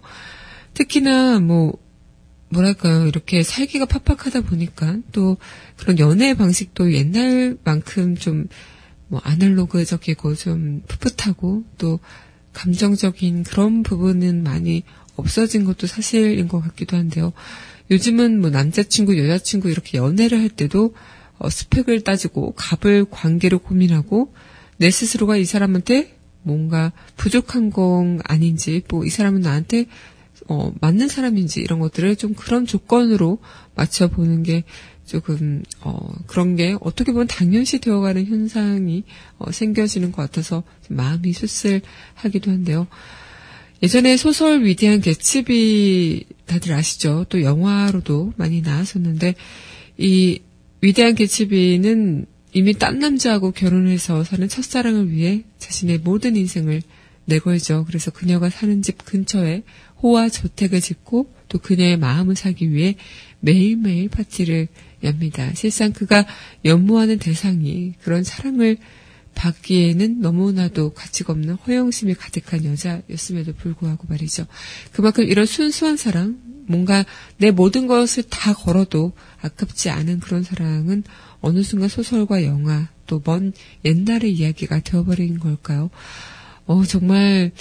특히나 0.74 1.40
뭐, 1.40 1.74
뭐랄까요, 2.50 3.08
이렇게 3.08 3.44
살기가 3.44 3.86
팍팍하다 3.86 4.42
보니까 4.42 4.98
또 5.12 5.38
그런 5.78 6.00
연애 6.00 6.34
방식도 6.34 6.94
옛날만큼 6.94 8.16
좀 8.16 8.48
뭐 9.12 9.20
아날로그적이고 9.26 10.36
좀 10.36 10.84
풋풋하고 10.88 11.66
또 11.78 12.00
감정적인 12.54 13.44
그런 13.44 13.84
부분은 13.84 14.42
많이 14.42 14.84
없어진 15.18 15.66
것도 15.66 15.86
사실인 15.86 16.48
것 16.48 16.62
같기도 16.62 16.96
한데요. 16.96 17.34
요즘은 17.92 18.40
뭐 18.40 18.50
남자친구, 18.50 19.18
여자친구 19.18 19.70
이렇게 19.70 19.98
연애를 19.98 20.40
할 20.40 20.48
때도 20.48 20.96
어, 21.38 21.50
스펙을 21.50 22.06
따지고 22.06 22.54
갑을 22.56 23.06
관계를 23.12 23.58
고민하고 23.58 24.34
내 24.78 24.90
스스로가 24.90 25.36
이 25.36 25.44
사람한테 25.44 26.18
뭔가 26.44 26.92
부족한 27.18 27.70
건 27.70 28.20
아닌지 28.26 28.82
뭐 28.90 29.06
이 29.06 29.10
사람은 29.10 29.42
나한테 29.42 29.86
어, 30.48 30.74
맞는 30.82 31.08
사람인지 31.08 31.62
이런 31.62 31.80
것들을 31.80 32.16
좀 32.16 32.34
그런 32.34 32.66
조건으로 32.66 33.40
맞춰보는 33.76 34.44
게 34.44 34.64
조금 35.06 35.64
어, 35.82 36.14
그런 36.28 36.56
게 36.56 36.76
어떻게 36.82 37.12
보면 37.12 37.28
당연시 37.28 37.80
되어가는 37.80 38.26
현상이 38.26 39.04
어, 39.38 39.52
생겨지는 39.52 40.12
것 40.12 40.22
같아서 40.24 40.64
좀 40.88 40.98
마음이 40.98 41.34
씁쓸하기도 41.34 42.52
한데요. 42.52 42.88
예전에 43.84 44.16
소설 44.16 44.64
위대한 44.64 45.02
개츠비 45.02 46.26
다들 46.46 46.74
아시죠? 46.74 47.26
또 47.30 47.42
영화로도 47.42 48.34
많이 48.38 48.62
나왔었는데 48.62 49.36
이 49.98 50.40
위대한 50.82 51.16
개츠비는 51.16 52.26
이미 52.54 52.74
딴 52.74 53.00
남자하고 53.00 53.52
결혼해서 53.52 54.24
사는 54.24 54.48
첫사랑을 54.48 55.12
위해 55.12 55.44
자신의 55.58 56.00
모든 56.00 56.36
인생을 56.36 56.82
내걸죠. 57.26 57.86
그래서 57.86 58.12
그녀가 58.12 58.50
사는 58.50 58.82
집 58.82 59.06
근처에 59.06 59.64
호화 60.02 60.30
저택을 60.30 60.82
짓고 60.82 61.34
또 61.48 61.60
그녀의 61.60 61.98
마음을 61.98 62.36
사기 62.36 62.72
위해 62.72 62.96
매일매일 63.40 64.10
파티를 64.10 64.68
엽니다. 65.04 65.54
실상 65.54 65.94
그가 65.94 66.26
연모하는 66.66 67.20
대상이 67.20 67.94
그런 68.02 68.24
사랑을 68.24 68.78
받기에는 69.36 70.20
너무나도 70.20 70.94
가치가 70.94 71.34
없는 71.34 71.56
허영심이 71.56 72.16
가득한 72.16 72.66
여자였음에도 72.66 73.54
불구하고 73.54 74.08
말이죠. 74.08 74.46
그만큼 74.92 75.24
이런 75.24 75.46
순수한 75.46 75.96
사랑, 75.98 76.38
뭔가 76.68 77.06
내 77.38 77.52
모든 77.52 77.88
것을 77.88 78.24
다 78.24 78.54
걸어도 78.54 79.14
아깝지 79.42 79.90
않은 79.90 80.20
그런 80.20 80.44
사랑은 80.44 81.04
어느 81.42 81.64
순간 81.64 81.90
소설과 81.90 82.46
영화, 82.46 82.88
또 83.08 83.20
먼 83.20 83.52
옛날의 83.84 84.32
이야기가 84.34 84.80
되어버린 84.80 85.40
걸까요? 85.40 85.90
어, 86.66 86.84
정말, 86.86 87.52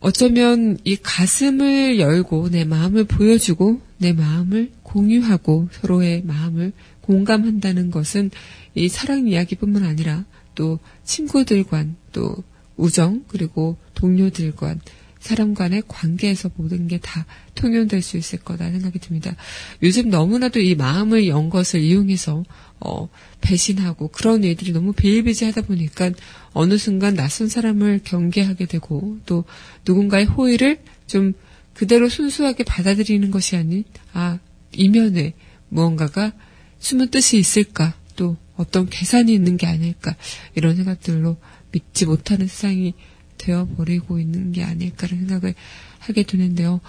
어쩌면 0.00 0.78
이 0.84 0.96
가슴을 0.96 1.98
열고 1.98 2.50
내 2.50 2.64
마음을 2.64 3.04
보여주고 3.04 3.80
내 3.98 4.12
마음을 4.12 4.70
공유하고 4.84 5.68
서로의 5.72 6.22
마음을 6.22 6.72
공감한다는 7.00 7.90
것은 7.90 8.30
이 8.76 8.88
사랑 8.88 9.26
이야기뿐만 9.26 9.82
아니라 9.82 10.24
또 10.54 10.78
친구들과 11.04 11.86
또 12.12 12.36
우정 12.76 13.24
그리고 13.26 13.76
동료들과 13.94 14.76
사람 15.20 15.54
간의 15.54 15.82
관계에서 15.88 16.50
모든 16.56 16.86
게 16.86 16.98
다 16.98 17.26
통용될 17.54 18.02
수 18.02 18.16
있을 18.16 18.38
거다 18.38 18.70
생각이 18.70 18.98
듭니다. 18.98 19.34
요즘 19.82 20.10
너무나도 20.10 20.60
이 20.60 20.74
마음을 20.74 21.26
연 21.26 21.48
것을 21.50 21.80
이용해서 21.80 22.44
어, 22.80 23.08
배신하고 23.40 24.08
그런 24.08 24.44
일들이 24.44 24.72
너무 24.72 24.92
비일비재하다 24.92 25.62
보니까 25.62 26.10
어느 26.52 26.76
순간 26.76 27.14
낯선 27.14 27.48
사람을 27.48 28.00
경계하게 28.04 28.66
되고 28.66 29.18
또 29.26 29.44
누군가의 29.86 30.26
호의를 30.26 30.80
좀 31.06 31.32
그대로 31.74 32.08
순수하게 32.08 32.64
받아들이는 32.64 33.30
것이 33.30 33.56
아닌 33.56 33.84
아 34.12 34.38
이면에 34.72 35.34
무언가가 35.68 36.32
숨은 36.78 37.08
뜻이 37.08 37.38
있을까 37.38 37.94
또 38.16 38.36
어떤 38.56 38.88
계산이 38.88 39.32
있는 39.32 39.56
게 39.56 39.66
아닐까 39.66 40.14
이런 40.54 40.76
생각들로 40.76 41.36
믿지 41.72 42.06
못하는 42.06 42.46
세상이 42.46 42.94
되어버리고 43.38 44.18
있는 44.18 44.52
게 44.52 44.62
아닐까라는 44.64 45.28
생각을 45.28 45.54
하게 45.98 46.22
되는데요. 46.22 46.80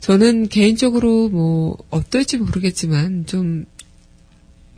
저는 0.00 0.48
개인적으로 0.48 1.28
뭐 1.28 1.76
어떨지 1.90 2.38
모르겠지만 2.38 3.26
좀 3.26 3.66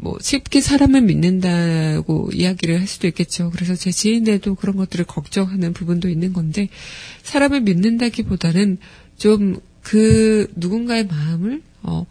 뭐 0.01 0.17
쉽게 0.21 0.61
사람을 0.61 1.01
믿는다고 1.01 2.31
이야기를 2.33 2.79
할 2.79 2.87
수도 2.87 3.09
있겠죠. 3.09 3.51
그래서 3.51 3.75
제 3.75 3.91
지인들도 3.91 4.55
그런 4.55 4.77
것들을 4.77 5.05
걱정하는 5.05 5.73
부분도 5.73 6.09
있는 6.09 6.33
건데 6.33 6.69
사람을 7.25 7.63
믿는다기보다는 7.63 8.79
좀 9.19 9.61
그 9.89 10.53
누군가의 10.55 11.07
마음을 11.07 11.63
어 11.83 12.05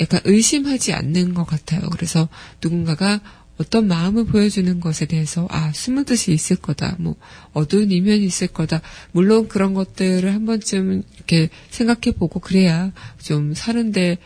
약간 0.00 0.20
의심하지 0.24 0.94
않는 0.94 1.34
것 1.34 1.44
같아요. 1.44 1.82
그래서 1.90 2.26
누군가가 2.62 3.20
어떤 3.62 3.86
마음을 3.86 4.24
보여주는 4.24 4.80
것에 4.80 5.06
대해서 5.06 5.46
아 5.50 5.72
숨은 5.72 6.04
뜻이 6.04 6.32
있을 6.32 6.56
거다. 6.56 6.96
뭐 6.98 7.14
어두운 7.52 7.92
이면이 7.92 8.24
있을 8.24 8.48
거다. 8.48 8.82
물론 9.12 9.46
그런 9.46 9.72
것들을 9.72 10.32
한 10.34 10.46
번쯤 10.46 11.04
이렇게 11.16 11.48
생각해 11.70 12.16
보고 12.18 12.40
그래야 12.40 12.92
좀 13.22 13.54
사는데 13.54 14.18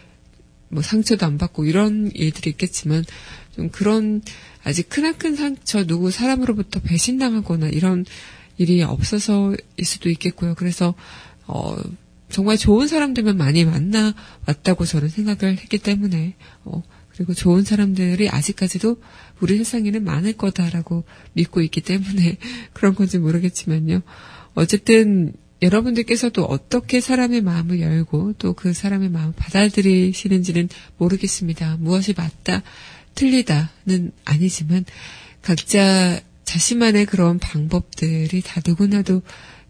뭐 0.69 0.83
상처도 0.83 1.27
안 1.27 1.37
받고 1.37 1.67
이런 1.67 2.11
일들이 2.15 2.51
있겠지만 2.51 3.05
좀 3.55 3.69
그런 3.69 4.23
아직 4.65 4.89
크나큰 4.89 5.37
상처 5.37 5.85
누구 5.85 6.11
사람으로부터 6.11 6.81
배신당하거나 6.81 7.69
이런 7.69 8.07
일이 8.57 8.83
없어서일 8.83 9.59
수도 9.85 10.09
있겠고요. 10.09 10.55
그래서 10.55 10.95
어 11.47 11.77
정말 12.31 12.57
좋은 12.57 12.89
사람들만 12.89 13.37
많이 13.37 13.67
만나 13.67 14.15
왔다고 14.47 14.87
저는 14.87 15.11
생각을 15.11 15.59
했기 15.59 15.77
때문에 15.77 16.37
어 16.65 16.83
그리고 17.17 17.33
좋은 17.33 17.65
사람들이 17.65 18.29
아직까지도 18.29 19.01
우리 19.41 19.59
세상에는 19.59 20.05
많을 20.05 20.33
거다라고 20.35 21.05
믿고 21.35 21.61
있기 21.63 21.81
때문에 21.81 22.39
그런 22.73 22.95
건지 22.95 23.19
모르겠지만요. 23.19 24.03
어쨌든 24.55 25.35
여러분들께서도 25.63 26.45
어떻게 26.45 27.01
사람의 27.01 27.41
마음을 27.41 27.81
열고 27.81 28.35
또 28.35 28.53
그 28.53 28.73
사람의 28.73 29.11
마음을 29.11 29.33
받아들이시는지는 29.37 30.69
모르겠습니다. 30.99 31.77
무엇이 31.79 32.15
맞다, 32.17 32.63
틀리다는 33.15 34.13
아니지만 34.25 34.85
각자 35.43 36.21
자신만의 36.45 37.07
그런 37.07 37.39
방법들이 37.39 38.41
다 38.43 38.61
누구나도 38.65 39.23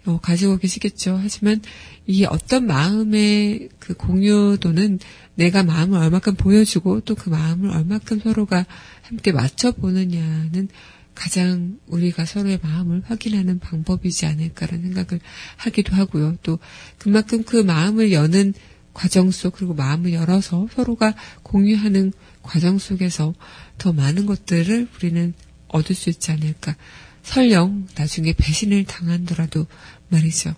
어, 0.07 0.21
가지고 0.21 0.57
계시겠죠. 0.59 1.19
하지만 1.21 1.61
이 2.07 2.25
어떤 2.25 2.67
마음의 2.67 3.69
그 3.81 3.95
공유도는 3.95 5.01
내가 5.35 5.63
마음을 5.65 5.99
얼마큼 5.99 6.37
보여주고 6.37 7.01
또 7.01 7.17
그 7.17 7.29
마음을 7.29 7.71
얼마큼 7.71 8.21
서로가 8.21 8.67
함께 9.03 9.33
맞춰보느냐는 9.33 10.69
가장 11.15 11.79
우리가 11.87 12.25
서로의 12.25 12.61
마음을 12.63 13.03
확인하는 13.07 13.59
방법이지 13.59 14.27
않을까라는 14.27 14.93
생각을 14.93 15.21
하기도 15.57 15.95
하고요. 15.95 16.37
또 16.43 16.59
그만큼 16.99 17.43
그 17.43 17.57
마음을 17.57 18.13
여는 18.13 18.55
과정 18.93 19.31
속 19.31 19.55
그리고 19.55 19.75
마음을 19.75 20.13
열어서 20.13 20.69
서로가 20.75 21.15
공유하는 21.43 22.13
과정 22.43 22.79
속에서 22.79 23.35
더 23.79 23.93
많은 23.93 24.27
것들을 24.27 24.89
우리는 24.95 25.35
얻을 25.69 25.97
수 25.97 26.11
있지 26.11 26.31
않을까. 26.31 26.77
설령 27.23 27.89
나중에 27.97 28.33
배신을 28.33 28.85
당한더라도 28.85 29.67
말이죠. 30.09 30.55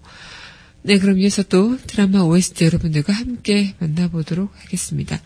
네, 0.83 0.99
그럼 0.99 1.19
이어서 1.19 1.43
또 1.43 1.77
드라마 1.87 2.21
OST 2.21 2.65
여러분들과 2.65 3.13
함께 3.13 3.75
만나보도록 3.79 4.53
하겠습니다. 4.57 5.21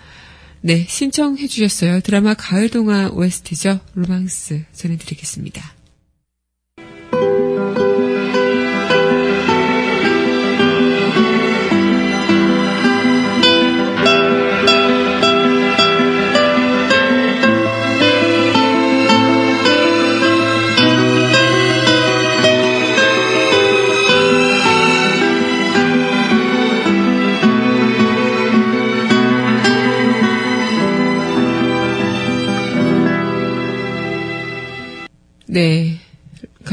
네, 0.60 0.86
신청해 0.88 1.46
주셨어요. 1.46 2.00
드라마 2.00 2.34
가을동화 2.34 3.08
OST죠. 3.08 3.80
로망스 3.94 4.64
전해드리겠습니다. 4.72 5.81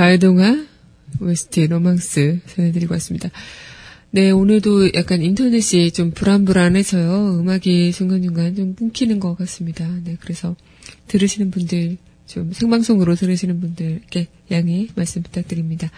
가을동화 0.09 0.65
OST 1.21 1.67
로망스 1.67 2.39
전해드리고 2.47 2.93
왔습니다. 2.95 3.29
네, 4.09 4.31
오늘도 4.31 4.93
약간 4.95 5.21
인터넷이 5.21 5.91
좀 5.91 6.09
불안불안해서요. 6.09 7.39
음악이 7.39 7.91
중간중간 7.91 8.55
좀 8.55 8.73
끊기는 8.73 9.19
것 9.19 9.37
같습니다. 9.37 9.87
네, 10.03 10.17
그래서 10.19 10.55
들으시는 11.09 11.51
분들, 11.51 11.97
좀 12.25 12.51
생방송으로 12.53 13.13
들으시는 13.13 13.59
분들께 13.59 14.29
양해 14.49 14.87
말씀 14.95 15.21
부탁드립니다. 15.21 15.91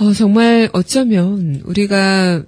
어, 0.00 0.12
정말 0.12 0.68
어쩌면 0.72 1.62
우리가, 1.64 2.42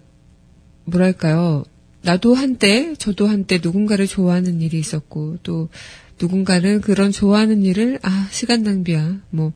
뭐랄까요. 0.84 1.62
나도 2.02 2.34
한때, 2.34 2.94
저도 2.96 3.28
한때 3.28 3.60
누군가를 3.62 4.08
좋아하는 4.08 4.62
일이 4.62 4.80
있었고, 4.80 5.36
또 5.44 5.68
누군가는 6.20 6.80
그런 6.80 7.12
좋아하는 7.12 7.62
일을 7.62 8.00
아 8.02 8.26
시간 8.32 8.64
낭비야 8.64 9.20
뭐 9.30 9.52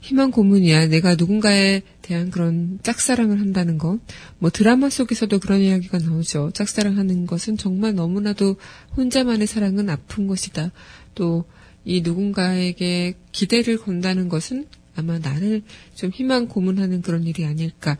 희망 0.00 0.30
고문이야. 0.30 0.86
내가 0.86 1.14
누군가에 1.16 1.82
대한 2.02 2.30
그런 2.30 2.78
짝사랑을 2.82 3.40
한다는 3.40 3.78
것 3.78 3.98
뭐 4.38 4.50
드라마 4.50 4.88
속에서도 4.90 5.38
그런 5.40 5.60
이야기가 5.60 5.98
나오죠. 5.98 6.52
짝사랑하는 6.54 7.26
것은 7.26 7.56
정말 7.56 7.94
너무나도 7.94 8.56
혼자만의 8.96 9.46
사랑은 9.46 9.90
아픈 9.90 10.26
것이다. 10.26 10.72
또 11.14 11.44
이 11.88 12.02
누군가에게 12.02 13.14
기대를 13.32 13.78
건다는 13.78 14.28
것은 14.28 14.66
아마 14.94 15.18
나를 15.18 15.62
좀 15.94 16.10
희망 16.10 16.46
고문하는 16.46 17.00
그런 17.00 17.24
일이 17.24 17.46
아닐까. 17.46 17.96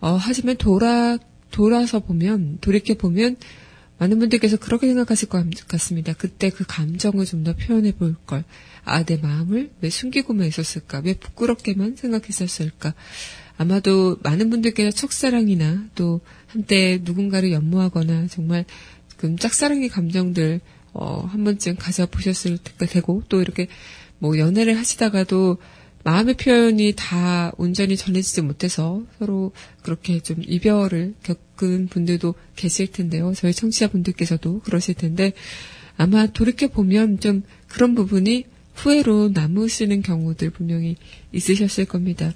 어 0.00 0.14
하지만 0.14 0.56
돌아 0.56 1.18
돌아서 1.50 1.98
보면 1.98 2.58
돌이켜 2.60 2.94
보면 2.94 3.36
많은 3.98 4.18
분들께서 4.18 4.56
그렇게 4.56 4.86
생각하실 4.88 5.28
것 5.28 5.44
같습니다. 5.68 6.12
그때 6.12 6.50
그 6.50 6.64
감정을 6.66 7.24
좀 7.26 7.44
더 7.44 7.54
표현해 7.54 7.92
볼 7.92 8.14
걸. 8.26 8.44
아, 8.84 9.04
내 9.04 9.16
마음을 9.16 9.70
왜 9.80 9.90
숨기고만 9.90 10.46
있었을까? 10.46 11.02
왜 11.04 11.14
부끄럽게만 11.14 11.96
생각했었을까? 11.96 12.94
아마도 13.56 14.18
많은 14.22 14.50
분들께서 14.50 14.90
첫사랑이나 14.90 15.88
또 15.94 16.20
한때 16.46 16.98
누군가를 17.02 17.52
연모하거나 17.52 18.26
정말 18.26 18.64
그 19.16 19.36
짝사랑의 19.36 19.88
감정들 19.88 20.60
어, 20.92 21.26
한 21.26 21.44
번쯤 21.44 21.76
가져보셨을 21.76 22.58
테고 22.88 23.22
또 23.28 23.40
이렇게 23.40 23.68
뭐 24.18 24.38
연애를 24.38 24.76
하시다가도 24.78 25.58
마음의 26.04 26.34
표현이 26.34 26.92
다 26.96 27.50
온전히 27.56 27.96
전해지지 27.96 28.42
못해서 28.42 29.02
서로 29.18 29.52
그렇게 29.82 30.20
좀 30.20 30.42
이별을 30.46 31.14
겪은 31.22 31.88
분들도 31.88 32.34
계실 32.56 32.92
텐데요. 32.92 33.32
저희 33.34 33.54
청취자분들께서도 33.54 34.60
그러실 34.60 34.94
텐데 34.94 35.32
아마 35.96 36.26
돌이켜 36.26 36.68
보면 36.68 37.20
좀 37.20 37.42
그런 37.68 37.94
부분이 37.94 38.44
후회로 38.74 39.30
남으시는 39.32 40.02
경우들 40.02 40.50
분명히 40.50 40.96
있으셨을 41.32 41.86
겁니다. 41.86 42.34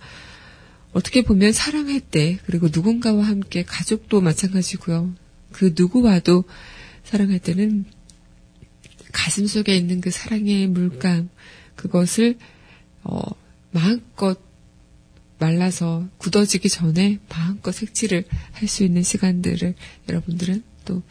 어떻게 0.93 1.23
보면 1.23 1.53
사랑할 1.53 2.01
때 2.01 2.39
그리고 2.47 2.69
누군가와 2.73 3.23
함께 3.23 3.65
가족도 3.65 4.23
마찬가지고요. 4.23 5.13
그 5.53 5.75
누구와도 5.77 6.45
사랑할 7.05 7.39
때는 7.39 7.85
가슴 9.13 9.47
속에 9.47 9.77
있는 9.77 10.01
그 10.01 10.11
사랑의 10.11 10.69
물감 10.69 11.29
그것을 11.77 12.39
어, 13.03 13.21
마음껏 13.71 14.39
말라서 15.39 16.09
굳어지기 16.19 16.69
전에 16.69 17.19
마음껏 17.29 17.73
색칠을 17.73 18.25
할 18.53 18.69
수 18.69 18.83
있는 18.85 19.03
시간들을 19.03 19.75
여러분들은 20.09 20.63
또 20.85 21.03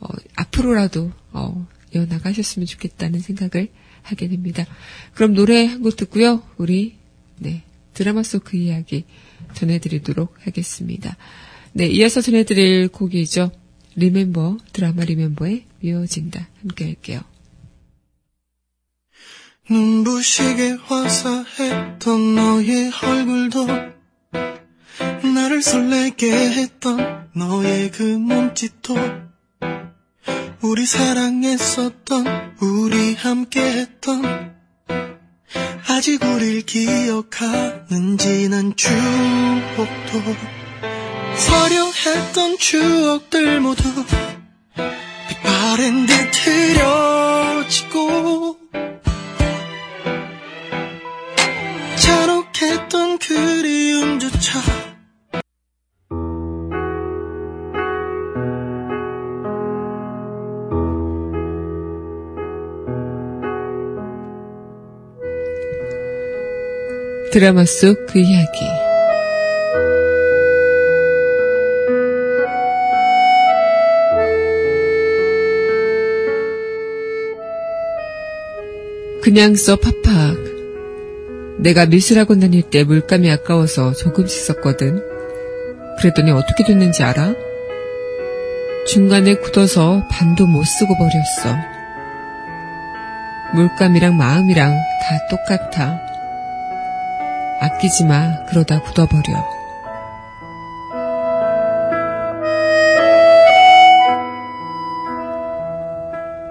어, 0.00 0.08
앞으로라도 0.34 1.12
어, 1.32 1.66
이어나가셨으면 1.94 2.66
좋겠다는 2.66 3.20
생각을 3.20 3.68
하게 4.02 4.28
됩니다. 4.28 4.64
그럼 5.14 5.34
노래 5.34 5.66
한 5.66 5.82
곡 5.82 5.96
듣고요. 5.96 6.42
우리 6.56 6.96
네 7.38 7.62
드라마 7.94 8.22
속 8.22 8.44
그 8.44 8.56
이야기 8.56 9.04
전해드리도록 9.54 10.46
하겠습니다. 10.46 11.16
네, 11.72 11.86
이어서 11.86 12.20
전해드릴 12.20 12.88
곡이죠. 12.88 13.52
리멤버, 13.94 14.56
드라마 14.72 15.04
리멤버의 15.04 15.66
미워진다. 15.80 16.48
함께 16.60 16.84
할게요. 16.86 17.20
눈부시게 19.70 20.78
화사했던 20.84 22.34
너의 22.34 22.90
얼굴도 23.04 23.66
나를 25.32 25.62
설레게 25.62 26.32
했던 26.32 27.30
너의 27.36 27.92
그 27.92 28.02
몸짓도 28.02 28.96
우리 30.62 30.84
사랑했었던 30.86 32.56
우리 32.60 33.14
함께했던 33.14 34.56
아직 35.86 36.24
우릴 36.24 36.62
기억하는지 36.62 38.48
난 38.48 38.74
추억도 38.74 40.20
화려했던 41.48 42.58
추억들 42.58 43.60
모두 43.60 43.84
빛바랜 45.28 46.06
듯 46.06 46.14
흐려지고 47.54 48.59
잔혹했던 52.90 53.18
그리움조차 53.18 54.60
드라마 67.32 67.64
속 67.64 68.06
그 68.08 68.18
이야기. 68.18 68.58
그냥 79.22 79.54
써 79.54 79.76
팍팍. 79.76 80.29
내가 81.62 81.86
미술학원 81.86 82.40
다닐 82.40 82.62
때 82.62 82.84
물감이 82.84 83.30
아까워서 83.30 83.92
조금씩 83.92 84.44
썼거든. 84.46 85.02
그랬더니 85.98 86.30
어떻게 86.30 86.64
됐는지 86.64 87.02
알아? 87.02 87.34
중간에 88.86 89.34
굳어서 89.34 90.02
반도 90.10 90.46
못 90.46 90.64
쓰고 90.64 90.94
버렸어. 90.96 91.56
물감이랑 93.54 94.16
마음이랑 94.16 94.72
다 94.72 95.26
똑같아. 95.28 96.00
아끼지 97.60 98.04
마. 98.04 98.44
그러다 98.46 98.80
굳어버려. 98.80 99.60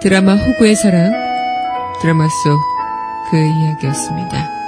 드라마 0.00 0.36
호구의 0.36 0.76
사랑. 0.76 1.12
드라마 2.00 2.26
속 2.28 2.80
그 3.30 3.36
이야기였습니다. 3.36 4.59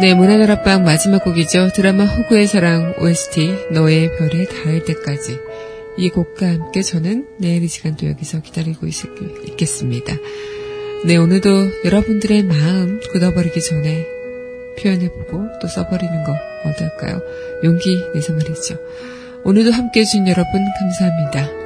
네, 0.00 0.14
문화다락방 0.14 0.82
마지막 0.82 1.22
곡이죠. 1.22 1.72
드라마 1.74 2.04
호구의 2.04 2.46
사랑 2.46 2.94
OST 2.98 3.66
너의 3.72 4.16
별에 4.16 4.46
닿을 4.46 4.84
때까지. 4.84 5.38
이 5.98 6.08
곡과 6.08 6.46
함께 6.46 6.80
저는 6.80 7.26
내일 7.36 7.62
이 7.62 7.68
시간 7.68 7.96
도 7.96 8.06
여기서 8.06 8.40
기다리고 8.40 8.86
있, 8.86 8.94
있겠습니다. 9.48 10.16
네, 11.04 11.16
오늘도 11.18 11.84
여러분들의 11.84 12.44
마음 12.44 12.98
굳어버리기 13.12 13.60
전에 13.60 14.06
표현해보고 14.82 15.58
또 15.60 15.68
써버리는 15.68 16.24
거 16.24 16.34
어떨까요? 16.64 17.20
용기 17.64 18.02
내서 18.14 18.32
말이죠. 18.32 18.78
오늘도 19.44 19.70
함께 19.70 20.00
해주신 20.00 20.28
여러분 20.28 20.64
감사합니다. 20.80 21.59